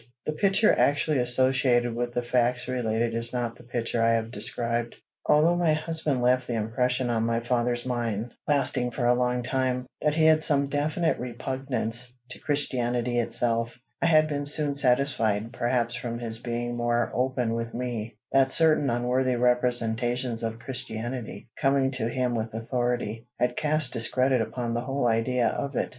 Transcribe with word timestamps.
The 0.25 0.33
picture 0.33 0.73
actually 0.75 1.19
associated 1.19 1.93
with 1.93 2.11
the 2.15 2.23
facts 2.23 2.67
related 2.67 3.13
is 3.13 3.33
not 3.33 3.55
the 3.55 3.63
picture 3.63 4.01
I 4.01 4.13
have 4.13 4.31
described. 4.31 4.95
Although 5.27 5.57
my 5.57 5.73
husband 5.73 6.23
left 6.23 6.47
the 6.47 6.55
impression 6.55 7.11
on 7.11 7.23
my 7.23 7.39
father's 7.39 7.85
mind, 7.85 8.33
lasting 8.47 8.89
for 8.89 9.05
a 9.05 9.13
long 9.13 9.43
time, 9.43 9.85
that 10.01 10.15
he 10.15 10.25
had 10.25 10.41
some 10.41 10.69
definite 10.69 11.19
repugnance 11.19 12.17
to 12.31 12.39
Christianity 12.39 13.19
itself, 13.19 13.77
I 14.01 14.07
had 14.07 14.27
been 14.27 14.47
soon 14.47 14.73
satisfied, 14.73 15.53
perhaps 15.53 15.93
from 15.93 16.17
his 16.17 16.39
being 16.39 16.75
more 16.75 17.11
open 17.13 17.53
with 17.53 17.75
me, 17.75 18.17
that 18.31 18.51
certain 18.51 18.89
unworthy 18.89 19.35
representations 19.35 20.41
of 20.41 20.57
Christianity, 20.57 21.47
coming 21.55 21.91
to 21.91 22.09
him 22.09 22.33
with 22.33 22.55
authority, 22.55 23.27
had 23.39 23.55
cast 23.55 23.93
discredit 23.93 24.41
upon 24.41 24.73
the 24.73 24.81
whole 24.81 25.05
idea 25.05 25.49
of 25.49 25.75
it. 25.75 25.89